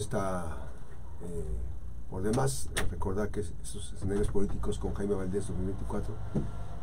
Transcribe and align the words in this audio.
Está 0.00 0.46
eh, 1.22 1.58
por 2.08 2.22
demás 2.22 2.70
recordar 2.88 3.30
que 3.30 3.40
esos 3.40 3.94
escenarios 3.94 4.28
políticos 4.28 4.78
con 4.78 4.94
Jaime 4.94 5.16
Valdés 5.16 5.48
2024, 5.48 6.14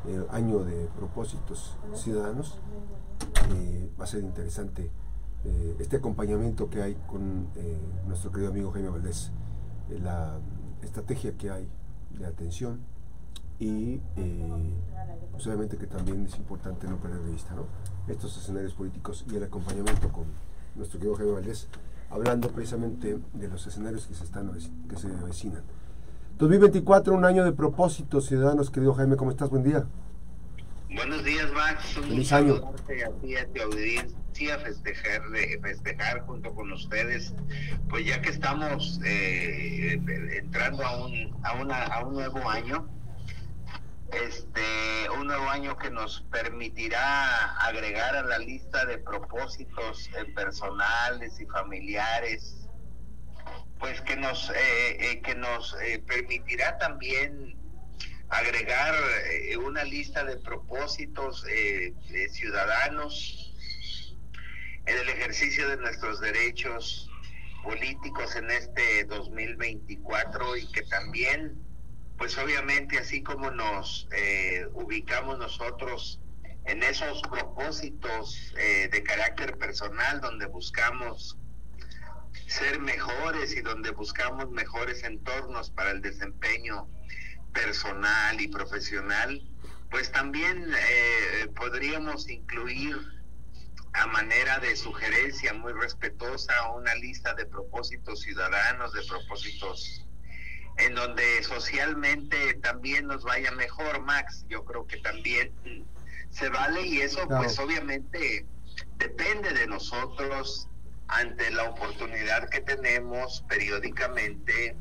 eh, 0.07 0.25
año 0.31 0.65
de 0.65 0.89
propósitos 0.97 1.78
ciudadanos, 1.93 2.57
eh, 3.51 3.89
va 3.97 4.04
a 4.04 4.07
ser 4.07 4.21
interesante 4.21 4.91
este 5.79 5.96
acompañamiento 5.96 6.70
que 6.70 6.81
hay 6.81 6.96
con 7.07 7.47
nuestro 8.05 8.33
querido 8.33 8.51
amigo 8.51 8.71
Jaime 8.73 8.89
Valdés, 8.89 9.32
la 10.04 10.38
estrategia 10.82 11.38
que 11.38 11.52
hay 11.52 11.70
de 12.20 12.25
atención 12.25 12.82
y 13.59 14.00
pues 15.32 15.47
obviamente 15.47 15.77
que 15.77 15.88
también 15.88 16.25
es 16.25 16.36
importante 16.36 16.86
no 16.86 16.97
perder 16.97 17.21
de 17.21 17.32
vista 17.32 17.55
estos 18.09 18.36
escenarios 18.36 18.73
políticos 18.73 19.23
y 19.32 19.38
el 19.38 19.43
acompañamiento 19.45 20.11
con 20.11 20.25
nuestro 20.75 21.00
querido 21.00 21.16
Jaime 21.16 21.32
Valdés 21.32 21.70
hablando 22.09 22.49
precisamente 22.49 23.17
de 23.33 23.47
los 23.47 23.65
escenarios 23.67 24.07
que 24.07 24.13
se, 24.13 24.23
están, 24.23 24.51
que 24.89 24.95
se 24.95 25.07
avecinan. 25.07 25.63
2024, 26.37 27.13
un 27.13 27.25
año 27.25 27.43
de 27.46 27.54
propósitos 27.54 28.25
ciudadanos, 28.25 28.69
querido 28.69 28.93
Jaime, 28.93 29.15
¿cómo 29.15 29.32
estás? 29.32 29.50
Buen 29.50 29.63
día. 29.63 29.86
Buenos 30.93 31.23
días, 31.23 31.51
Max. 31.54 31.97
Un 31.97 32.03
Feliz 32.03 32.31
año. 32.33 32.55
A 32.55 33.22
ti, 33.22 33.59
audiencia, 33.59 34.59
festejar, 34.59 35.22
festejar 35.61 36.22
junto 36.22 36.53
con 36.53 36.72
ustedes, 36.72 37.33
pues 37.89 38.05
ya 38.05 38.22
que 38.22 38.30
estamos 38.30 38.99
eh, 39.05 39.99
entrando 40.38 40.85
a 40.85 41.05
un, 41.05 41.35
a, 41.44 41.53
una, 41.53 41.83
a 41.83 42.05
un 42.05 42.13
nuevo 42.13 42.49
año, 42.49 42.88
este, 44.11 45.09
un 45.17 45.27
nuevo 45.27 45.50
año 45.50 45.77
que 45.77 45.89
nos 45.89 46.22
permitirá 46.31 47.55
agregar 47.66 48.16
a 48.16 48.23
la 48.23 48.38
lista 48.38 48.86
de 48.86 48.97
propósitos 49.00 50.09
eh, 50.16 50.25
personales 50.36 51.39
y 51.39 51.45
familiares, 51.47 52.67
pues 53.80 54.02
que 54.02 54.16
nos, 54.16 54.49
eh, 54.52 54.55
eh, 54.99 55.22
que 55.22 55.36
nos 55.36 55.75
permitirá 56.08 56.77
también 56.77 57.57
agregar 58.30 58.95
una 59.59 59.83
lista 59.83 60.23
de 60.23 60.37
propósitos 60.37 61.45
ciudadanos 62.31 63.53
en 64.85 64.97
el 64.97 65.09
ejercicio 65.09 65.69
de 65.69 65.77
nuestros 65.77 66.19
derechos 66.19 67.09
políticos 67.63 68.35
en 68.35 68.49
este 68.49 69.05
2024 69.05 70.58
y 70.58 70.71
que 70.71 70.81
también 70.83 71.65
pues 72.17 72.38
obviamente 72.38 72.97
así 72.97 73.21
como 73.23 73.52
nos 73.52 74.08
eh, 74.11 74.67
ubicamos 74.73 75.38
nosotros 75.38 76.19
en 76.66 76.81
esos 76.83 77.21
propósitos 77.23 78.53
eh, 78.58 78.89
de 78.91 79.03
carácter 79.03 79.58
personal 79.58 80.21
donde 80.21 80.45
buscamos 80.47 81.38
ser 82.47 82.80
mejores 82.80 83.55
y 83.55 83.61
donde 83.61 83.91
buscamos 83.91 84.49
mejores 84.52 85.03
entornos 85.03 85.69
para 85.69 85.91
el 85.91 86.02
desempeño 86.02 86.88
personal 87.53 88.39
y 88.39 88.47
profesional, 88.49 89.41
pues 89.89 90.11
también 90.11 90.67
eh, 90.73 91.47
podríamos 91.55 92.30
incluir 92.30 92.97
a 93.93 94.08
manera 94.08 94.59
de 94.59 94.75
sugerencia 94.75 95.53
muy 95.53 95.71
respetuosa 95.71 96.69
una 96.71 96.93
lista 96.95 97.33
de 97.33 97.45
propósitos 97.45 98.21
ciudadanos, 98.21 98.91
de 98.91 99.02
propósitos 99.03 100.05
en 100.77 100.95
donde 100.95 101.43
socialmente 101.43 102.55
también 102.55 103.07
nos 103.07 103.23
vaya 103.23 103.51
mejor, 103.51 104.01
Max. 104.01 104.45
Yo 104.49 104.65
creo 104.65 104.85
que 104.85 104.97
también 104.97 105.53
se 106.29 106.49
vale 106.49 106.81
y 106.81 107.01
eso 107.01 107.27
pues 107.27 107.57
obviamente 107.59 108.45
depende 108.97 109.53
de 109.53 109.67
nosotros 109.67 110.67
ante 111.07 111.49
la 111.51 111.69
oportunidad 111.69 112.49
que 112.49 112.61
tenemos 112.61 113.43
periódicamente 113.47 114.75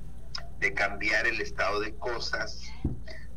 de 0.58 0.74
cambiar 0.74 1.26
el 1.26 1.40
estado 1.40 1.80
de 1.80 1.94
cosas 1.96 2.62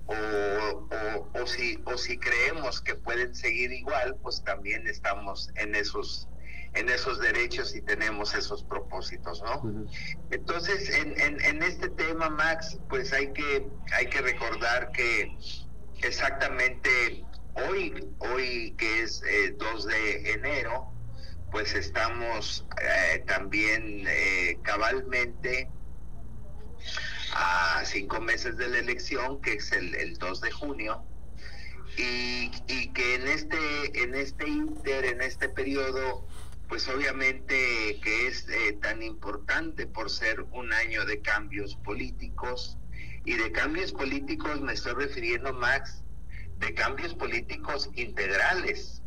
o, 0.08 0.14
o, 0.14 1.30
o, 1.42 1.48
si, 1.48 1.80
o 1.86 1.98
si 1.98 2.18
creemos 2.18 2.82
que 2.82 2.96
pueden 2.96 3.36
seguir 3.36 3.72
igual, 3.74 4.16
pues 4.24 4.44
también 4.44 4.88
estamos 4.88 5.50
en 5.56 5.76
esos 5.76 6.30
en 6.74 6.90
esos 6.90 7.20
derechos 7.20 7.76
y 7.76 7.82
tenemos 7.82 8.34
esos 8.36 8.64
propósitos, 8.64 9.42
¿no? 9.42 9.90
Entonces, 10.32 10.90
en, 10.90 11.16
en, 11.20 11.64
este 11.64 11.90
tema, 11.90 12.30
Max, 12.30 12.78
pues 12.90 13.14
hay 13.14 13.32
que, 13.34 13.68
hay 13.94 14.08
que 14.08 14.22
recordar 14.22 14.92
que 14.92 15.36
exactamente 16.02 17.26
hoy, 17.68 18.08
hoy 18.20 18.76
que 18.78 19.02
es 19.02 19.24
2 19.58 19.86
eh, 19.86 19.90
de 19.90 20.32
enero, 20.34 20.92
pues 21.52 21.74
estamos 21.74 22.66
eh, 22.82 23.24
también 23.26 24.06
eh, 24.08 24.60
cabalmente 24.64 25.70
a 27.34 27.82
cinco 27.86 28.20
meses 28.20 28.58
de 28.58 28.68
la 28.68 28.80
elección, 28.80 29.42
que 29.42 29.54
es 29.54 29.72
el, 29.72 29.96
el 29.96 30.18
2 30.18 30.42
de 30.42 30.52
junio, 30.52 31.04
y, 31.98 32.52
y, 32.68 32.90
que 32.94 33.16
en 33.16 33.28
este, 33.28 34.04
en 34.04 34.14
este 34.14 34.48
inter, 34.48 35.06
en 35.06 35.22
este 35.22 35.50
periodo, 35.50 36.28
pues 36.68 36.88
obviamente 36.90 38.00
que 38.04 38.28
es 38.28 38.48
eh, 38.50 38.78
tan 38.82 39.02
importante 39.02 39.88
por 39.88 40.10
ser 40.10 40.42
un 40.52 40.74
año 40.74 41.06
de 41.06 41.22
cambios 41.22 41.76
políticos. 41.78 42.78
Y 43.26 43.34
de 43.34 43.52
cambios 43.52 43.92
políticos 43.92 44.62
me 44.62 44.74
estoy 44.74 44.94
refiriendo, 44.94 45.54
Max, 45.54 46.04
de 46.60 46.74
cambios 46.74 47.14
políticos 47.14 47.90
integrales, 47.96 49.02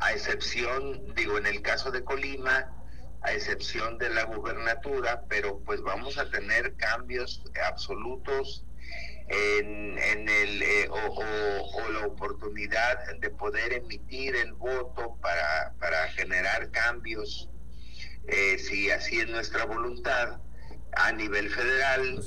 a 0.00 0.12
excepción, 0.12 1.14
digo, 1.14 1.38
en 1.38 1.46
el 1.46 1.62
caso 1.62 1.90
de 1.90 2.04
Colima, 2.04 2.70
a 3.22 3.32
excepción 3.32 3.96
de 3.96 4.10
la 4.10 4.24
gubernatura, 4.24 5.24
pero 5.28 5.60
pues 5.60 5.80
vamos 5.80 6.18
a 6.18 6.30
tener 6.30 6.74
cambios 6.76 7.42
absolutos 7.66 8.66
en, 9.28 9.93
en 10.14 10.28
el, 10.28 10.62
eh, 10.62 10.88
o, 10.90 11.88
la 11.90 12.06
oportunidad 12.06 13.18
de 13.18 13.30
poder 13.30 13.72
emitir 13.72 14.36
el 14.36 14.52
voto 14.54 15.18
para, 15.20 15.74
para 15.78 16.08
generar 16.08 16.70
cambios, 16.70 17.50
eh, 18.26 18.58
si 18.58 18.90
así 18.90 19.20
es 19.20 19.28
nuestra 19.28 19.64
voluntad, 19.64 20.40
a 20.96 21.12
nivel 21.12 21.50
federal 21.50 22.20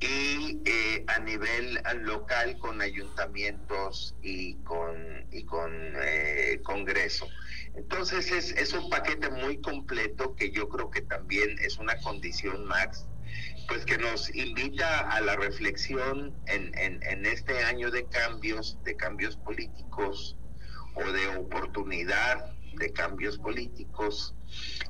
y 0.00 0.62
eh, 0.64 1.04
a 1.08 1.18
nivel 1.20 1.80
local 2.02 2.58
con 2.58 2.80
ayuntamientos 2.80 4.14
y 4.22 4.54
con, 4.56 5.26
y 5.30 5.44
con 5.44 5.70
Congreso. 6.62 7.28
Entonces 7.74 8.32
es, 8.32 8.52
es 8.52 8.72
un 8.72 8.88
paquete 8.88 9.28
muy 9.28 9.60
completo 9.60 10.34
que 10.34 10.50
yo 10.50 10.68
creo 10.68 10.90
que 10.90 11.02
también 11.02 11.58
es 11.60 11.76
una 11.76 11.96
condición, 11.98 12.64
Max, 12.64 13.06
pues 13.68 13.84
que 13.84 13.98
nos 13.98 14.34
invita 14.34 15.00
a 15.10 15.20
la 15.20 15.36
reflexión 15.36 16.34
en, 16.46 16.72
en, 16.76 17.26
este 17.26 17.64
año 17.64 17.90
de 17.90 18.06
cambios, 18.06 18.78
de 18.84 18.96
cambios 18.96 19.36
políticos 19.36 20.36
o 20.94 21.12
de 21.12 21.28
oportunidad 21.36 22.52
de 22.74 22.92
cambios 22.92 23.38
políticos. 23.38 24.34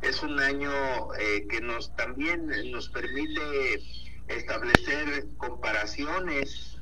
Es 0.03 0.23
un 0.23 0.39
año 0.41 0.71
eh, 1.19 1.47
que 1.49 1.61
nos 1.61 1.95
también 1.97 2.51
nos 2.71 2.89
permite 2.91 3.83
establecer 4.29 5.27
comparaciones 5.39 6.77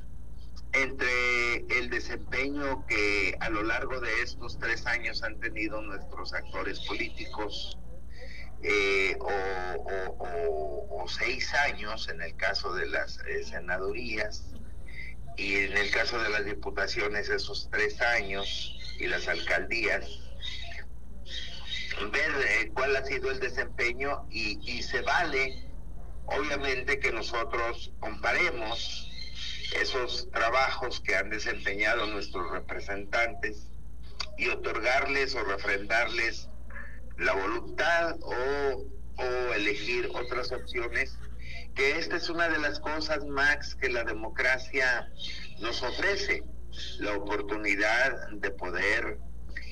entre 0.73 1.59
el 1.79 1.89
desempeño 1.91 2.85
que 2.87 3.37
a 3.39 3.49
lo 3.51 3.63
largo 3.63 4.01
de 4.01 4.23
estos 4.23 4.59
tres 4.59 4.87
años 4.87 5.23
han 5.23 5.39
tenido 5.39 5.81
nuestros 5.83 6.33
actores 6.33 6.81
políticos 6.81 7.79
eh, 8.63 9.17
o, 9.21 11.07
seis 11.07 11.53
años 11.55 12.09
en 12.09 12.23
el 12.23 12.35
caso 12.37 12.73
de 12.73 12.87
las 12.87 13.19
eh, 13.27 13.45
senadurías 13.45 14.55
y 15.37 15.57
en 15.57 15.77
el 15.77 15.91
caso 15.91 16.19
de 16.23 16.31
las 16.31 16.47
diputaciones 16.47 17.29
esos 17.29 17.69
tres 17.71 18.01
años 18.01 18.79
y 18.99 19.07
las 19.07 19.29
alcaldías 19.29 20.07
ver 22.11 22.33
eh, 22.49 22.71
cuál 22.73 22.97
ha 22.97 23.05
sido 23.05 23.31
el 23.31 23.39
desempeño 23.39 24.27
y, 24.31 24.59
y 24.65 24.83
se 24.83 25.03
vale 25.03 25.69
obviamente 26.27 26.99
que 26.99 27.13
nosotros 27.13 27.93
comparemos 28.01 29.11
esos 29.81 30.31
trabajos 30.31 31.01
que 31.01 31.17
han 31.17 31.31
desempeñado 31.31 32.07
nuestros 32.07 32.51
representantes 32.51 33.69
y 34.39 34.49
otorgarles 34.49 35.35
o 35.35 35.45
refrendarles 35.45 36.49
la 37.19 37.33
voluntad 37.35 38.17
o, 38.21 38.91
elegir 39.55 40.11
otras 40.13 40.51
opciones, 40.51 41.17
que 41.77 41.99
esta 41.99 42.17
es 42.17 42.29
una 42.29 42.49
de 42.49 42.59
las 42.59 42.81
cosas, 42.81 43.25
Max, 43.25 43.77
que 43.77 43.89
la 43.89 44.03
democracia 44.03 45.09
nos 45.61 45.83
ofrece, 45.83 46.43
la 46.99 47.17
oportunidad 47.17 48.31
de 48.33 48.51
poder 48.51 49.19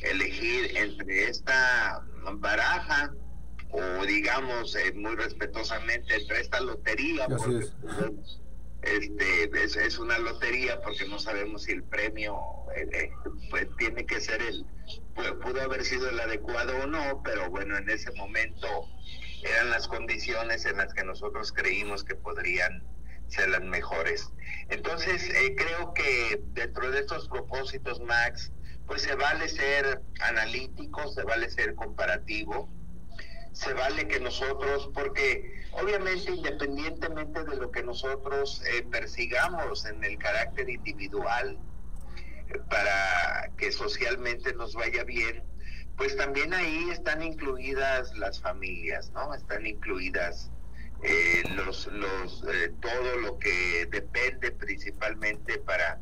elegir 0.04 0.76
entre 0.76 1.28
esta 1.28 2.04
baraja 2.34 3.12
o 3.72 4.06
digamos 4.06 4.76
eh, 4.76 4.92
muy 4.92 5.16
respetuosamente 5.16 6.14
entre 6.14 6.40
esta 6.40 6.60
lotería, 6.60 7.26
porque, 7.26 7.66
este 8.82 9.64
es, 9.64 9.76
es, 9.76 9.98
una 9.98 10.18
lotería 10.18 10.80
porque 10.82 11.06
no 11.06 11.18
sabemos 11.18 11.64
si 11.64 11.72
el 11.72 11.84
premio 11.84 12.38
eh, 12.76 12.88
eh, 12.92 13.10
pues 13.50 13.68
tiene 13.78 14.04
que 14.06 14.20
ser 14.20 14.42
el 14.42 14.64
pudo 15.14 15.62
haber 15.62 15.84
sido 15.84 16.08
el 16.08 16.18
adecuado 16.18 16.76
o 16.82 16.86
no 16.86 17.22
pero 17.22 17.48
bueno 17.50 17.76
en 17.76 17.88
ese 17.88 18.10
momento 18.12 18.88
eran 19.42 19.70
las 19.70 19.88
condiciones 19.88 20.64
en 20.66 20.76
las 20.76 20.92
que 20.94 21.04
nosotros 21.04 21.52
creímos 21.52 22.04
que 22.04 22.14
podrían 22.14 22.82
ser 23.32 23.48
las 23.48 23.62
mejores. 23.62 24.30
Entonces, 24.68 25.28
eh, 25.30 25.54
creo 25.56 25.94
que 25.94 26.40
dentro 26.52 26.90
de 26.90 27.00
estos 27.00 27.28
propósitos, 27.28 28.00
Max, 28.00 28.52
pues 28.86 29.02
se 29.02 29.14
vale 29.14 29.48
ser 29.48 30.02
analítico, 30.20 31.08
se 31.12 31.22
vale 31.22 31.50
ser 31.50 31.74
comparativo, 31.74 32.68
se 33.52 33.72
vale 33.74 34.08
que 34.08 34.20
nosotros, 34.20 34.90
porque 34.94 35.62
obviamente 35.72 36.32
independientemente 36.32 37.44
de 37.44 37.56
lo 37.56 37.70
que 37.70 37.82
nosotros 37.82 38.62
eh, 38.66 38.86
persigamos 38.90 39.84
en 39.86 40.02
el 40.04 40.18
carácter 40.18 40.68
individual, 40.70 41.58
eh, 42.48 42.58
para 42.70 43.50
que 43.56 43.72
socialmente 43.72 44.54
nos 44.54 44.74
vaya 44.74 45.04
bien, 45.04 45.42
pues 45.96 46.16
también 46.16 46.54
ahí 46.54 46.90
están 46.90 47.22
incluidas 47.22 48.16
las 48.16 48.40
familias, 48.40 49.10
¿no? 49.12 49.34
Están 49.34 49.66
incluidas 49.66 50.50
eh, 51.02 51.42
los, 51.54 51.86
los, 51.88 52.44
eh, 52.44 52.72
todo 52.80 53.18
lo 53.18 53.38
que 53.38 53.86
depende 53.90 54.52
principalmente 54.52 55.58
para 55.58 55.98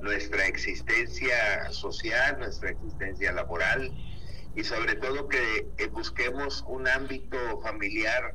nuestra 0.00 0.46
existencia 0.46 1.70
social, 1.70 2.38
nuestra 2.38 2.70
existencia 2.70 3.32
laboral 3.32 3.92
y 4.54 4.64
sobre 4.64 4.94
todo 4.96 5.28
que 5.28 5.66
eh, 5.78 5.86
busquemos 5.88 6.64
un 6.66 6.88
ámbito 6.88 7.60
familiar 7.62 8.34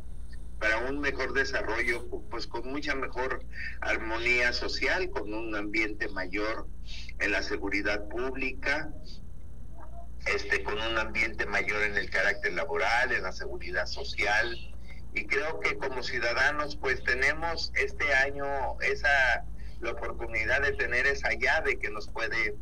para 0.60 0.78
un 0.78 1.00
mejor 1.00 1.34
desarrollo, 1.34 2.08
pues 2.30 2.48
con 2.48 2.72
mucha 2.72 2.96
mejor 2.96 3.44
armonía 3.82 4.54
social, 4.54 5.10
con 5.10 5.34
un 5.34 5.54
ambiente 5.56 6.08
mayor 6.10 6.68
en 7.20 7.32
la 7.32 7.44
seguridad 7.44 8.08
pública, 8.08 8.90
este, 10.26 10.64
con 10.64 10.76
un 10.76 10.98
ambiente 10.98 11.46
mayor 11.46 11.84
en 11.84 11.98
el 11.98 12.10
carácter 12.10 12.54
laboral, 12.54 13.12
en 13.12 13.24
la 13.24 13.32
seguridad 13.32 13.86
social. 13.86 14.58
Y 15.14 15.28
creo 15.28 15.60
que 15.60 15.78
como 15.78 16.04
ciudadanos, 16.04 16.78
pues 16.78 17.04
tenemos 17.04 17.72
este 17.76 18.14
año 18.14 18.80
esa 18.82 19.46
la 19.82 19.92
oportunidad 19.92 20.62
de 20.62 20.72
tener 20.72 21.06
esa 21.06 21.34
llave 21.34 21.78
que 21.78 21.90
nos 21.90 22.10
puede 22.10 22.56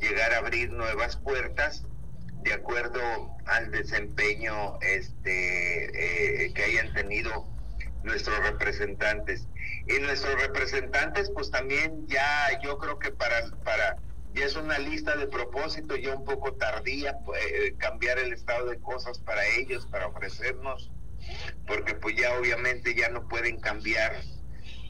llegar 0.00 0.32
a 0.32 0.38
abrir 0.38 0.70
nuevas 0.70 1.16
puertas 1.16 1.84
de 2.42 2.52
acuerdo 2.52 3.00
al 3.46 3.70
desempeño 3.70 4.78
este 4.80 6.44
eh, 6.44 6.52
que 6.52 6.62
hayan 6.64 6.92
tenido 6.92 7.46
nuestros 8.02 8.38
representantes. 8.40 9.48
Y 9.86 9.98
nuestros 10.00 10.40
representantes 10.40 11.30
pues 11.30 11.50
también 11.50 12.06
ya 12.06 12.60
yo 12.62 12.78
creo 12.78 12.98
que 12.98 13.10
para 13.10 13.50
para 13.64 13.96
ya 14.34 14.46
es 14.46 14.56
una 14.56 14.78
lista 14.78 15.16
de 15.16 15.26
propósito 15.26 15.96
ya 15.96 16.14
un 16.14 16.24
poco 16.24 16.54
tardía 16.54 17.18
pues, 17.24 17.42
cambiar 17.78 18.18
el 18.18 18.32
estado 18.32 18.66
de 18.66 18.78
cosas 18.78 19.18
para 19.18 19.44
ellos 19.46 19.86
para 19.86 20.06
ofrecernos 20.06 20.90
porque 21.66 21.94
pues 21.94 22.16
ya 22.16 22.36
obviamente 22.38 22.94
ya 22.94 23.08
no 23.08 23.28
pueden 23.28 23.60
cambiar 23.60 24.14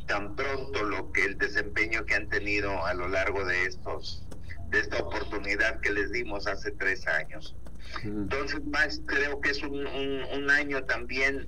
tan 0.06 0.36
pronto 0.36 0.84
lo 0.84 1.12
que 1.12 1.24
el 1.24 1.38
desempeño 1.38 2.06
que 2.06 2.14
han 2.14 2.28
tenido 2.28 2.84
a 2.84 2.94
lo 2.94 3.08
largo 3.08 3.44
de 3.44 3.64
estos 3.64 4.24
de 4.72 4.80
esta 4.80 4.98
oportunidad 4.98 5.80
que 5.80 5.92
les 5.92 6.10
dimos 6.10 6.46
hace 6.46 6.72
tres 6.72 7.06
años. 7.06 7.54
Entonces, 8.02 8.64
más 8.64 9.00
creo 9.06 9.40
que 9.40 9.50
es 9.50 9.62
un, 9.62 9.86
un 9.86 10.50
año 10.50 10.84
también 10.84 11.46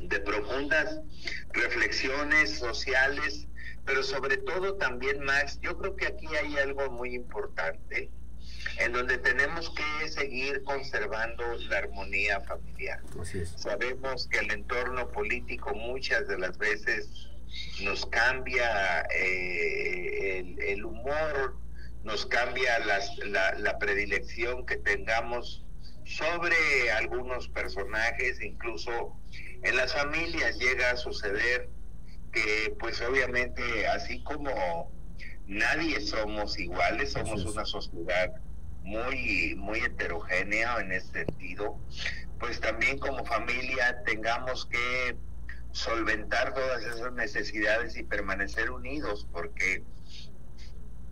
de 0.00 0.20
profundas 0.20 1.00
reflexiones 1.52 2.58
sociales, 2.58 3.48
pero 3.84 4.02
sobre 4.02 4.36
todo 4.36 4.74
también, 4.74 5.24
más 5.24 5.58
yo 5.60 5.78
creo 5.78 5.96
que 5.96 6.06
aquí 6.06 6.26
hay 6.36 6.56
algo 6.58 6.90
muy 6.90 7.14
importante 7.14 8.10
en 8.78 8.92
donde 8.92 9.18
tenemos 9.18 9.70
que 9.70 10.08
seguir 10.08 10.62
conservando 10.64 11.44
la 11.68 11.78
armonía 11.78 12.40
familiar. 12.42 13.00
Sabemos 13.56 14.28
que 14.28 14.38
el 14.38 14.50
entorno 14.50 15.08
político 15.08 15.74
muchas 15.74 16.28
de 16.28 16.38
las 16.38 16.58
veces 16.58 17.28
nos 17.82 18.04
cambia 18.06 19.06
eh, 19.14 20.54
el, 20.58 20.84
humor, 20.84 21.56
nos 22.06 22.24
cambia 22.24 22.78
la, 22.78 23.54
la 23.58 23.78
predilección 23.78 24.64
que 24.64 24.76
tengamos 24.76 25.64
sobre 26.04 26.56
algunos 26.92 27.48
personajes, 27.48 28.40
incluso 28.40 29.18
en 29.64 29.76
las 29.76 29.92
familias 29.92 30.56
llega 30.56 30.92
a 30.92 30.96
suceder 30.96 31.68
que 32.30 32.76
pues 32.78 33.00
obviamente 33.00 33.88
así 33.88 34.22
como 34.22 34.92
nadie 35.48 36.00
somos 36.00 36.56
iguales, 36.60 37.12
somos 37.12 37.44
una 37.44 37.64
sociedad 37.64 38.34
muy, 38.84 39.56
muy 39.56 39.80
heterogénea 39.80 40.78
en 40.78 40.92
ese 40.92 41.24
sentido, 41.24 41.76
pues 42.38 42.60
también 42.60 43.00
como 43.00 43.24
familia 43.24 44.00
tengamos 44.04 44.66
que 44.66 45.16
solventar 45.72 46.54
todas 46.54 46.84
esas 46.84 47.12
necesidades 47.14 47.96
y 47.96 48.04
permanecer 48.04 48.70
unidos, 48.70 49.26
porque 49.32 49.82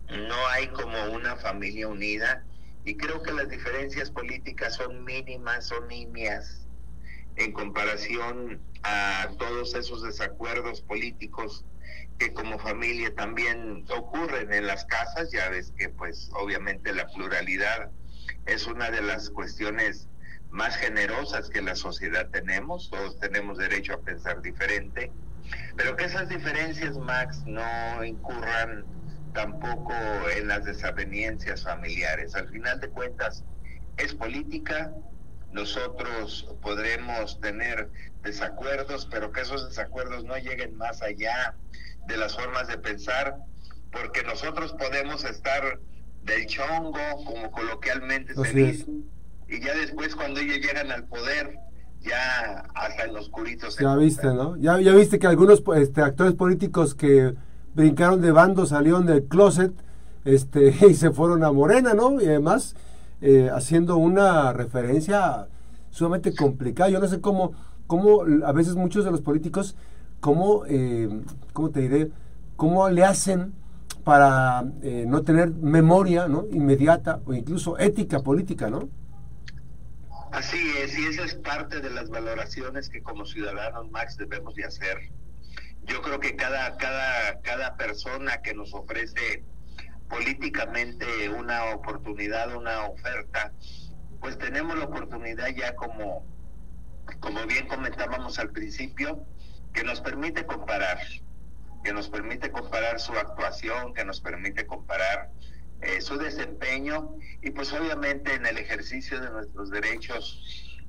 no 0.09 0.47
hay 0.49 0.67
como 0.67 1.11
una 1.11 1.35
familia 1.37 1.87
unida 1.87 2.45
y 2.83 2.95
creo 2.97 3.23
que 3.23 3.33
las 3.33 3.49
diferencias 3.49 4.11
políticas 4.11 4.75
son 4.75 5.03
mínimas, 5.03 5.67
son 5.67 5.87
nimias 5.87 6.67
en 7.35 7.51
comparación 7.51 8.61
a 8.83 9.29
todos 9.39 9.73
esos 9.73 10.03
desacuerdos 10.03 10.81
políticos 10.81 11.65
que 12.17 12.33
como 12.33 12.59
familia 12.59 13.13
también 13.15 13.85
ocurren 13.89 14.53
en 14.53 14.67
las 14.67 14.85
casas, 14.85 15.31
ya 15.31 15.49
ves 15.49 15.73
que 15.77 15.89
pues 15.89 16.29
obviamente 16.33 16.93
la 16.93 17.07
pluralidad 17.07 17.91
es 18.45 18.67
una 18.67 18.89
de 18.89 19.01
las 19.01 19.29
cuestiones 19.31 20.07
más 20.49 20.77
generosas 20.77 21.49
que 21.49 21.61
la 21.61 21.75
sociedad 21.75 22.29
tenemos, 22.31 22.89
todos 22.89 23.19
tenemos 23.19 23.57
derecho 23.57 23.93
a 23.95 24.01
pensar 24.01 24.41
diferente, 24.41 25.11
pero 25.75 25.95
que 25.95 26.05
esas 26.05 26.29
diferencias, 26.29 26.97
Max, 26.97 27.43
no 27.45 28.03
incurran 28.03 28.85
tampoco 29.35 29.93
en 30.35 30.47
las 30.47 30.65
desavenencias 30.65 31.63
familiares. 31.63 32.33
Al 32.35 32.49
final 32.49 32.79
de 32.79 32.89
cuentas, 32.89 33.43
es 33.97 34.15
política, 34.15 34.91
nosotros 35.51 36.47
podremos 36.61 37.39
tener 37.39 37.89
desacuerdos, 38.23 39.07
pero 39.11 39.31
que 39.31 39.41
esos 39.41 39.67
desacuerdos 39.69 40.23
no 40.23 40.35
lleguen 40.37 40.75
más 40.77 41.01
allá 41.03 41.53
de 42.07 42.17
las 42.17 42.35
formas 42.35 42.67
de 42.67 42.77
pensar, 42.77 43.37
porque 43.91 44.23
nosotros 44.23 44.73
podemos 44.73 45.23
estar 45.23 45.79
del 46.23 46.47
chongo, 46.47 46.99
como 47.25 47.51
coloquialmente 47.51 48.33
se 48.33 48.53
dice, 48.53 48.85
y 49.47 49.59
ya 49.59 49.75
después 49.75 50.15
cuando 50.15 50.39
ellos 50.39 50.57
llegan 50.57 50.91
al 50.91 51.05
poder, 51.05 51.59
ya 52.01 52.65
hasta 52.73 53.03
en 53.03 53.13
los 53.13 53.29
curitos. 53.29 53.77
Ya 53.77 53.95
viste, 53.95 54.27
¿no? 54.27 54.57
Ya, 54.57 54.79
ya 54.79 54.93
viste 54.93 55.19
que 55.19 55.27
algunos 55.27 55.63
este, 55.75 56.01
actores 56.01 56.33
políticos 56.33 56.95
que 56.95 57.33
brincaron 57.75 58.21
de 58.21 58.31
bando, 58.31 58.65
salieron 58.65 59.05
del 59.05 59.25
closet 59.25 59.73
este, 60.23 60.73
y 60.89 60.93
se 60.95 61.11
fueron 61.11 61.43
a 61.43 61.51
Morena, 61.51 61.93
¿no? 61.93 62.19
Y 62.19 62.25
además 62.25 62.75
eh, 63.21 63.49
haciendo 63.53 63.97
una 63.97 64.53
referencia 64.53 65.47
sumamente 65.91 66.33
complicada. 66.35 66.89
Yo 66.89 66.99
no 66.99 67.07
sé 67.07 67.21
cómo, 67.21 67.53
cómo 67.87 68.23
a 68.45 68.51
veces 68.51 68.75
muchos 68.75 69.05
de 69.05 69.11
los 69.11 69.21
políticos 69.21 69.75
cómo, 70.19 70.65
eh, 70.67 71.21
¿cómo 71.53 71.69
te 71.69 71.81
diré? 71.81 72.09
¿Cómo 72.55 72.89
le 72.89 73.03
hacen 73.03 73.53
para 74.03 74.63
eh, 74.81 75.05
no 75.07 75.23
tener 75.23 75.51
memoria 75.51 76.27
¿no? 76.27 76.45
inmediata 76.51 77.21
o 77.25 77.33
incluso 77.33 77.77
ética 77.77 78.21
política, 78.21 78.69
¿no? 78.69 78.89
Así 80.31 80.57
es, 80.83 80.97
y 80.97 81.05
esa 81.05 81.23
es 81.23 81.35
parte 81.35 81.79
de 81.79 81.89
las 81.89 82.09
valoraciones 82.09 82.89
que 82.89 83.01
como 83.01 83.25
ciudadanos, 83.25 83.89
Max, 83.91 84.17
debemos 84.17 84.55
de 84.55 84.65
hacer. 84.65 84.97
Yo 85.85 86.01
creo 86.01 86.19
que 86.19 86.35
cada, 86.35 86.77
cada, 86.77 87.41
cada 87.41 87.75
persona 87.77 88.41
que 88.41 88.53
nos 88.53 88.73
ofrece 88.73 89.43
políticamente 90.09 91.29
una 91.29 91.65
oportunidad, 91.65 92.55
una 92.55 92.85
oferta, 92.85 93.51
pues 94.19 94.37
tenemos 94.37 94.77
la 94.77 94.85
oportunidad 94.85 95.47
ya 95.49 95.75
como, 95.75 96.25
como 97.19 97.45
bien 97.45 97.67
comentábamos 97.67 98.39
al 98.39 98.51
principio, 98.51 99.25
que 99.73 99.83
nos 99.83 100.01
permite 100.01 100.45
comparar, 100.45 100.99
que 101.83 101.93
nos 101.93 102.09
permite 102.09 102.51
comparar 102.51 102.99
su 102.99 103.13
actuación, 103.13 103.93
que 103.93 104.05
nos 104.05 104.21
permite 104.21 104.65
comparar 104.65 105.29
eh, 105.81 106.01
su 106.01 106.17
desempeño 106.17 107.15
y 107.41 107.51
pues 107.51 107.73
obviamente 107.73 108.33
en 108.33 108.45
el 108.45 108.57
ejercicio 108.57 109.19
de 109.19 109.29
nuestros 109.29 109.69
derechos 109.69 110.41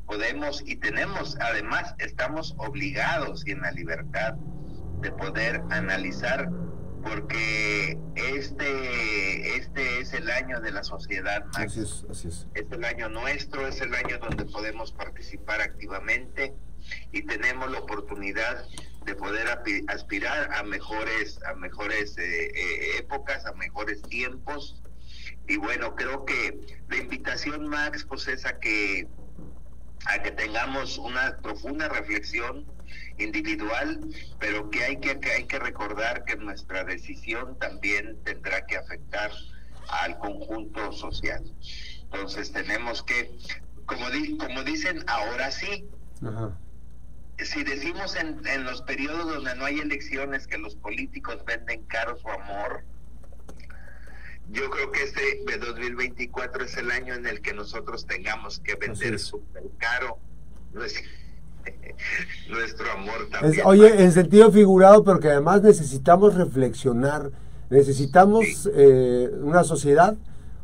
podemos 0.06 0.62
y 0.64 0.76
tenemos, 0.76 1.36
además 1.40 1.94
estamos 1.98 2.54
obligados 2.58 3.46
y 3.46 3.50
en 3.50 3.62
la 3.62 3.72
libertad 3.72 4.36
de 5.06 5.12
poder 5.12 5.62
analizar 5.70 6.50
porque 7.04 7.96
este 8.16 9.56
este 9.56 10.00
es 10.00 10.12
el 10.12 10.28
año 10.28 10.60
de 10.60 10.72
la 10.72 10.82
sociedad 10.82 11.44
Así 11.54 11.80
es, 11.80 12.04
así 12.10 12.26
es. 12.26 12.48
Es 12.54 12.66
el 12.72 12.84
año 12.84 13.08
nuestro, 13.08 13.68
es 13.68 13.80
el 13.80 13.94
año 13.94 14.18
donde 14.18 14.44
podemos 14.46 14.90
participar 14.90 15.60
activamente 15.60 16.54
y 17.12 17.22
tenemos 17.22 17.70
la 17.70 17.78
oportunidad 17.78 18.66
de 19.04 19.14
poder 19.14 19.46
aspirar 19.86 20.52
a 20.52 20.64
mejores 20.64 21.38
a 21.44 21.54
mejores 21.54 22.18
eh, 22.18 22.46
eh, 22.46 22.98
épocas 22.98 23.46
a 23.46 23.52
mejores 23.52 24.02
tiempos 24.02 24.82
y 25.46 25.56
bueno 25.56 25.94
creo 25.94 26.24
que 26.24 26.58
la 26.88 26.96
invitación 26.96 27.68
Max 27.68 28.04
pues 28.08 28.26
es 28.26 28.44
a 28.44 28.58
que 28.58 29.06
a 30.06 30.20
que 30.20 30.32
tengamos 30.32 30.98
una 30.98 31.36
profunda 31.42 31.88
reflexión 31.88 32.66
individual, 33.18 34.00
pero 34.38 34.70
que 34.70 34.84
hay 34.84 34.96
que, 34.98 35.18
que 35.20 35.30
hay 35.30 35.44
que 35.44 35.58
recordar 35.58 36.24
que 36.24 36.36
nuestra 36.36 36.84
decisión 36.84 37.58
también 37.58 38.18
tendrá 38.24 38.66
que 38.66 38.76
afectar 38.76 39.30
al 39.88 40.18
conjunto 40.18 40.92
social. 40.92 41.42
Entonces 42.04 42.52
tenemos 42.52 43.02
que, 43.02 43.30
como, 43.86 44.10
di, 44.10 44.36
como 44.36 44.62
dicen, 44.64 45.04
ahora 45.06 45.50
sí. 45.50 45.88
Si 47.38 47.64
decimos 47.64 48.16
en, 48.16 48.46
en 48.46 48.64
los 48.64 48.80
periodos 48.82 49.28
donde 49.28 49.54
no 49.56 49.66
hay 49.66 49.78
elecciones 49.80 50.46
que 50.46 50.56
los 50.56 50.74
políticos 50.76 51.44
venden 51.44 51.82
caro 51.84 52.16
su 52.16 52.28
amor, 52.28 52.82
yo 54.50 54.70
creo 54.70 54.92
que 54.92 55.02
este 55.02 55.42
2024 55.58 56.64
es 56.64 56.76
el 56.76 56.90
año 56.90 57.14
en 57.14 57.26
el 57.26 57.42
que 57.42 57.52
nosotros 57.52 58.06
tengamos 58.06 58.60
que 58.60 58.76
vender 58.76 59.18
súper 59.18 59.64
caro 59.78 60.18
nuestro, 62.50 62.90
amor 62.92 63.28
también. 63.30 63.66
oye, 63.66 64.02
en 64.02 64.12
sentido 64.12 64.50
figurado, 64.50 65.04
pero 65.04 65.20
que 65.20 65.28
además 65.28 65.62
necesitamos 65.62 66.34
reflexionar, 66.34 67.30
necesitamos 67.70 68.68
eh, 68.74 69.30
una 69.42 69.64
sociedad, 69.64 70.16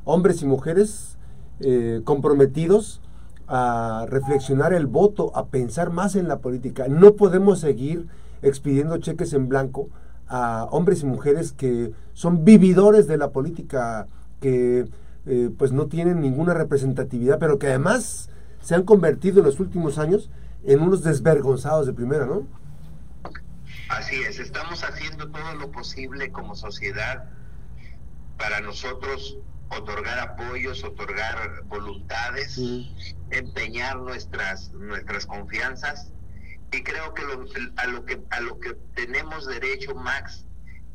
hombres 0.04 0.42
y 0.42 0.47
mujeres, 0.47 1.16
eh, 1.61 2.00
comprometidos 2.04 3.00
a 3.47 4.06
reflexionar 4.09 4.73
el 4.73 4.87
voto, 4.87 5.30
a 5.37 5.47
pensar 5.47 5.90
más 5.90 6.16
en 6.16 6.28
la 6.28 6.38
política. 6.38 6.88
No 6.88 7.14
podemos 7.16 7.61
seguir 7.61 8.06
expidiendo 8.40 8.97
cheques 8.99 9.32
en 9.32 9.49
blanco 9.49 9.90
a 10.26 10.66
hombres 10.71 11.02
y 11.02 11.06
mujeres 11.06 11.52
que 11.52 11.92
son 12.14 12.44
vividores 12.44 13.06
de 13.06 13.18
la 13.18 13.30
política, 13.30 14.09
que 14.40 14.87
eh, 15.26 15.50
pues 15.56 15.73
no 15.73 15.87
tienen 15.87 16.21
ninguna 16.21 16.54
representatividad, 16.54 17.38
pero 17.38 17.59
que 17.59 17.68
además 17.68 18.30
se 18.62 18.75
han 18.75 18.85
convertido 18.85 19.40
en 19.40 19.47
los 19.47 19.61
últimos 19.61 19.99
años 19.99 20.31
en 20.64 20.81
unos 20.81 21.02
desvergonzados 21.02 21.87
de 21.87 21.92
primera, 21.92 22.26
¿no? 22.26 22.47
Así 23.88 24.16
es, 24.23 24.38
estamos 24.38 24.83
haciendo 24.85 25.31
todo 25.31 25.54
lo 25.57 25.71
posible 25.71 26.31
como 26.31 26.54
sociedad 26.54 27.25
para 28.38 28.61
nosotros 28.61 29.37
otorgar 29.69 30.19
apoyos, 30.19 30.85
otorgar 30.85 31.64
voluntades, 31.64 32.59
empeñar 33.31 33.99
nuestras 33.99 34.73
nuestras 34.73 35.26
confianzas 35.26 36.12
y 36.73 36.83
creo 36.83 37.12
que, 37.14 37.23
a 37.76 37.87
lo 37.87 38.04
que 38.04 38.21
a 38.31 38.40
lo 38.40 38.59
que 38.59 38.75
tenemos 38.95 39.47
derecho 39.47 39.95
Max 39.95 40.47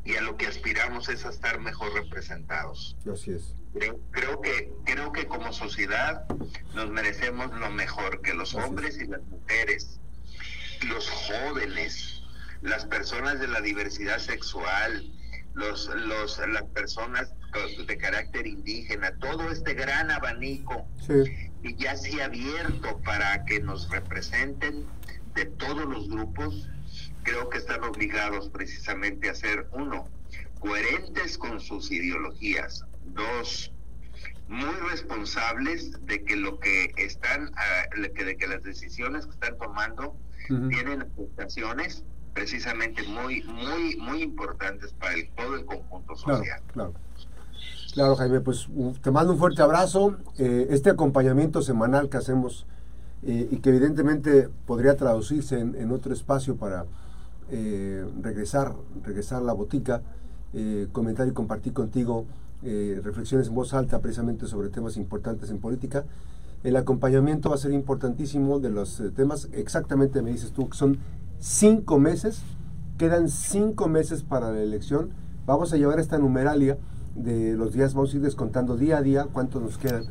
y 0.04 0.16
a 0.16 0.22
lo 0.22 0.36
que 0.36 0.46
aspiramos 0.46 1.08
es 1.08 1.24
a 1.24 1.30
estar 1.30 1.60
mejor 1.60 1.92
representados. 1.94 2.96
Así 3.12 3.32
es. 3.32 3.54
Creo, 4.10 4.40
que 4.40 4.72
creo 4.84 5.12
que 5.12 5.26
como 5.26 5.52
sociedad 5.52 6.24
nos 6.74 6.90
merecemos 6.90 7.52
lo 7.58 7.70
mejor 7.70 8.22
que 8.22 8.34
los 8.34 8.54
hombres 8.54 8.98
y 8.98 9.06
las 9.06 9.22
mujeres, 9.22 10.00
los 10.88 11.08
jóvenes, 11.10 12.22
las 12.62 12.86
personas 12.86 13.38
de 13.40 13.48
la 13.48 13.60
diversidad 13.60 14.18
sexual, 14.18 15.12
los, 15.54 15.88
los 15.94 16.38
las 16.48 16.64
personas 16.64 17.32
de 17.86 17.96
carácter 17.96 18.46
indígena, 18.46 19.16
todo 19.18 19.50
este 19.50 19.74
gran 19.74 20.10
abanico 20.10 20.86
y 21.62 21.74
ya 21.76 21.96
se 21.96 22.20
ha 22.20 22.26
abierto 22.26 23.00
para 23.04 23.44
que 23.44 23.60
nos 23.60 23.88
representen 23.90 24.86
de 25.34 25.46
todos 25.46 25.86
los 25.86 26.08
grupos, 26.08 26.68
creo 27.22 27.48
que 27.48 27.58
están 27.58 27.84
obligados 27.84 28.48
precisamente 28.48 29.28
a 29.30 29.34
ser, 29.34 29.68
uno, 29.72 30.08
coherentes 30.60 31.38
con 31.38 31.60
sus 31.60 31.90
ideologías, 31.90 32.84
dos, 33.06 33.72
muy 34.48 34.74
responsables 34.90 35.92
de 36.06 36.24
que 36.24 36.36
lo 36.36 36.58
que 36.58 36.92
están, 36.96 37.52
ah, 37.56 37.84
de 37.96 38.36
que 38.36 38.46
las 38.46 38.62
decisiones 38.62 39.26
que 39.26 39.32
están 39.32 39.58
tomando 39.58 40.16
tienen 40.46 41.02
afectaciones 41.02 42.04
precisamente 42.32 43.02
muy, 43.02 43.42
muy, 43.42 43.96
muy 43.96 44.22
importantes 44.22 44.92
para 44.94 45.14
el, 45.14 45.28
todo 45.30 45.56
el 45.56 45.64
conjunto 45.66 46.16
social. 46.16 46.60
Claro, 46.72 46.94
claro. 47.92 48.16
Jaime, 48.16 48.40
pues 48.40 48.68
te 49.02 49.10
mando 49.10 49.32
un 49.32 49.38
fuerte 49.38 49.60
abrazo. 49.60 50.16
Eh, 50.38 50.68
este 50.70 50.88
acompañamiento 50.90 51.60
semanal 51.62 52.08
que 52.08 52.16
hacemos 52.16 52.66
eh, 53.22 53.48
y 53.50 53.56
que 53.56 53.70
evidentemente 53.70 54.48
podría 54.66 54.96
traducirse 54.96 55.58
en, 55.58 55.90
otro 55.90 56.12
espacio 56.12 56.56
para 56.56 56.86
eh, 57.50 58.06
regresar, 58.20 58.74
regresar 59.02 59.42
a 59.42 59.44
la 59.44 59.52
botica, 59.52 60.02
eh, 60.52 60.88
comentar 60.92 61.28
y 61.28 61.32
compartir 61.32 61.72
contigo 61.72 62.26
reflexiones 62.60 63.46
en 63.46 63.54
voz 63.54 63.72
alta 63.72 64.00
precisamente 64.00 64.48
sobre 64.48 64.68
temas 64.68 64.96
importantes 64.96 65.48
en 65.50 65.60
política. 65.60 66.04
El 66.64 66.74
acompañamiento 66.74 67.50
va 67.50 67.54
a 67.54 67.58
ser 67.58 67.70
importantísimo 67.70 68.58
de 68.58 68.70
los 68.70 69.00
temas, 69.14 69.48
exactamente 69.52 70.22
me 70.22 70.32
dices 70.32 70.50
tú 70.50 70.68
que 70.68 70.76
son 70.76 70.98
cinco 71.38 72.00
meses, 72.00 72.42
quedan 72.98 73.28
cinco 73.28 73.86
meses 73.86 74.24
para 74.24 74.50
la 74.50 74.60
elección, 74.60 75.10
vamos 75.46 75.72
a 75.72 75.76
llevar 75.76 76.00
esta 76.00 76.18
numeralia 76.18 76.78
de 77.14 77.56
los 77.56 77.72
días, 77.72 77.94
vamos 77.94 78.12
a 78.12 78.16
ir 78.16 78.22
descontando 78.22 78.76
día 78.76 78.98
a 78.98 79.02
día 79.02 79.28
cuántos 79.32 79.62
nos 79.62 79.78
quedan 79.78 80.06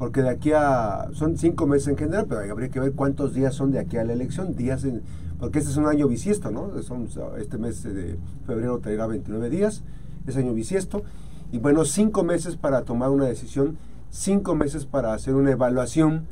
porque 0.00 0.22
de 0.22 0.30
aquí 0.30 0.52
a, 0.52 1.10
son 1.12 1.36
cinco 1.36 1.66
meses 1.66 1.88
en 1.88 1.98
general, 1.98 2.24
pero 2.26 2.40
habría 2.50 2.70
que 2.70 2.80
ver 2.80 2.92
cuántos 2.94 3.34
días 3.34 3.54
son 3.54 3.70
de 3.70 3.78
aquí 3.78 3.98
a 3.98 4.04
la 4.04 4.14
elección, 4.14 4.56
días 4.56 4.86
porque 5.38 5.58
este 5.58 5.70
es 5.70 5.76
un 5.76 5.88
año 5.88 6.08
bisiesto, 6.08 6.50
¿no? 6.50 6.72
este 7.36 7.58
mes 7.58 7.82
de 7.82 8.16
febrero 8.46 8.78
traerá 8.78 9.06
29 9.06 9.50
días, 9.50 9.82
es 10.26 10.38
año 10.38 10.54
bisiesto, 10.54 11.02
y 11.52 11.58
bueno, 11.58 11.84
cinco 11.84 12.24
meses 12.24 12.56
para 12.56 12.84
tomar 12.84 13.10
una 13.10 13.26
decisión, 13.26 13.76
cinco 14.08 14.54
meses 14.54 14.86
para 14.86 15.12
hacer 15.12 15.34
una 15.34 15.50
evaluación 15.50 16.24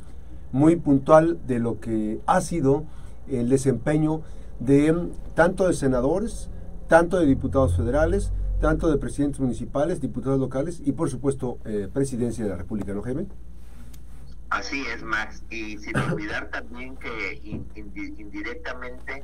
muy 0.51 0.75
puntual 0.75 1.37
de 1.45 1.59
lo 1.59 1.79
que 1.79 2.21
ha 2.25 2.41
sido 2.41 2.85
el 3.27 3.49
desempeño 3.49 4.21
de 4.59 5.11
tanto 5.35 5.67
de 5.67 5.75
senadores, 5.75 6.49
tanto 6.87 7.19
de 7.19 7.27
diputados 7.27 7.77
federales, 7.77 8.31
tanto 8.59 8.89
de 8.89 8.97
presidentes 8.97 9.39
municipales, 9.39 10.01
diputados 10.01 10.39
locales 10.39 10.81
y 10.83 10.93
por 10.93 11.11
supuesto 11.11 11.59
eh, 11.65 11.87
presidencia 11.93 12.43
de 12.43 12.49
la 12.49 12.55
República, 12.55 12.95
¿no, 12.95 13.03
Jaime? 13.03 13.27
Así 14.59 14.85
es, 14.93 15.01
Max. 15.03 15.41
Y 15.49 15.77
sin 15.77 15.97
olvidar 16.11 16.49
también 16.49 16.97
que 16.97 17.41
indirectamente 17.73 19.23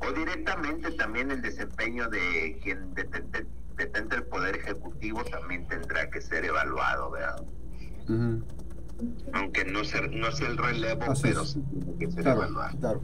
o 0.00 0.12
directamente 0.12 0.90
también 0.92 1.30
el 1.30 1.42
desempeño 1.42 2.08
de 2.08 2.58
quien 2.62 2.94
detente, 2.94 3.46
el 4.16 4.22
poder 4.24 4.56
ejecutivo 4.56 5.22
también 5.24 5.66
tendrá 5.68 6.08
que 6.10 6.22
ser 6.22 6.44
evaluado, 6.44 7.10
¿verdad? 7.10 7.42
Aunque 9.32 9.64
no 9.66 9.84
sea, 9.84 10.00
no 10.10 10.32
sea 10.32 10.48
el 10.48 10.56
relevo, 10.56 11.00
pero 11.22 11.44
sí 11.44 11.62
tiene 11.70 11.98
que 11.98 12.10
ser 12.10 12.28
evaluado. 12.28 13.02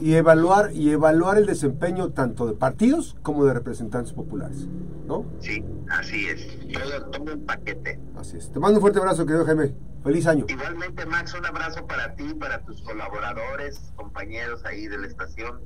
Y 0.00 0.14
evaluar, 0.14 0.72
y 0.72 0.90
evaluar 0.90 1.38
el 1.38 1.46
desempeño 1.46 2.10
tanto 2.10 2.46
de 2.46 2.52
partidos 2.52 3.16
como 3.22 3.46
de 3.46 3.54
representantes 3.54 4.12
populares, 4.12 4.66
¿no? 5.06 5.24
Sí, 5.40 5.64
así 5.90 6.26
es. 6.26 6.58
Todo, 6.72 7.10
todo 7.10 7.34
un 7.34 7.46
paquete. 7.46 7.98
Así 8.16 8.36
es. 8.36 8.50
Te 8.50 8.60
mando 8.60 8.78
un 8.78 8.82
fuerte 8.82 8.98
abrazo, 8.98 9.24
querido 9.24 9.46
Jaime. 9.46 9.74
Feliz 10.02 10.26
año. 10.26 10.44
Igualmente, 10.48 11.04
Max, 11.06 11.34
un 11.34 11.44
abrazo 11.44 11.86
para 11.86 12.14
ti, 12.14 12.34
para 12.34 12.60
tus 12.64 12.82
colaboradores, 12.82 13.92
compañeros 13.96 14.64
ahí 14.64 14.86
de 14.86 14.98
la 14.98 15.06
estación 15.06 15.60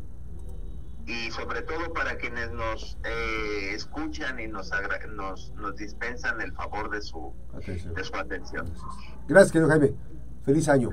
y 1.07 1.31
sobre 1.33 1.63
todo 1.63 1.93
para 1.93 2.17
quienes 2.17 2.51
nos 2.53 2.97
eh, 3.05 3.75
escuchan 3.75 4.39
y 4.41 4.47
nos, 4.47 4.71
nos, 5.15 5.53
nos 5.55 5.77
dispensan 5.77 6.41
el 6.41 6.53
favor 6.53 6.91
de 6.91 7.03
su 7.03 7.33
atención. 7.55 7.95
De 7.95 8.05
su 8.05 8.15
atención. 8.17 8.73
Gracias, 9.29 9.53
querido 9.53 9.69
Jaime. 9.69 9.95
Feliz 10.45 10.69
año. 10.69 10.91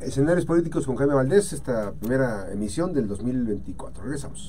Escenarios 0.00 0.46
políticos 0.46 0.86
con 0.86 0.96
Jaime 0.96 1.14
Valdés, 1.14 1.52
esta 1.52 1.92
primera 1.92 2.52
emisión 2.52 2.92
del 2.92 3.08
2024. 3.08 4.04
Regresamos. 4.04 4.46